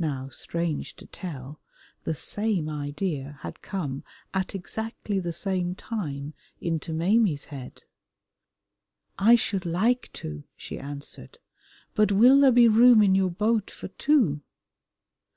[0.00, 1.60] Now, strange to tell,
[2.02, 4.02] the same idea had come
[4.34, 7.84] at exactly the same time into Maimie's head.
[9.20, 11.38] "I should like to," she answered,
[11.94, 14.40] "but will there be room in your boat for two?"